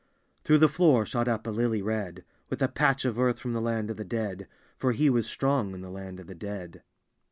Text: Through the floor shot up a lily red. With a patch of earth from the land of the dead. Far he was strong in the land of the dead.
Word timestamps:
Through 0.43 0.57
the 0.57 0.67
floor 0.67 1.05
shot 1.05 1.27
up 1.27 1.45
a 1.45 1.51
lily 1.51 1.79
red. 1.83 2.25
With 2.49 2.59
a 2.63 2.67
patch 2.67 3.05
of 3.05 3.19
earth 3.19 3.37
from 3.37 3.53
the 3.53 3.61
land 3.61 3.91
of 3.91 3.97
the 3.97 4.03
dead. 4.03 4.47
Far 4.79 4.93
he 4.93 5.11
was 5.11 5.27
strong 5.27 5.75
in 5.75 5.81
the 5.81 5.91
land 5.91 6.19
of 6.19 6.25
the 6.25 6.33
dead. 6.33 6.81